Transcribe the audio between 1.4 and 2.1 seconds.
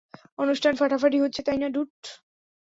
তাই না ড্যুড?